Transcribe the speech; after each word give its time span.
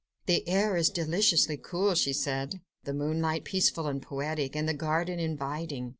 "The 0.25 0.49
air 0.49 0.77
is 0.77 0.89
deliciously 0.89 1.57
cool," 1.57 1.93
she 1.93 2.11
said, 2.11 2.59
"the 2.85 2.93
moonlight 2.95 3.43
peaceful 3.43 3.85
and 3.85 4.01
poetic, 4.01 4.55
and 4.55 4.67
the 4.67 4.73
garden 4.73 5.19
inviting. 5.19 5.89